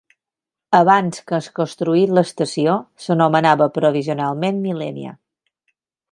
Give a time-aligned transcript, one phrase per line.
[0.77, 5.13] Abans que es construís l'estació, s'anomenava provisionalment Millenia.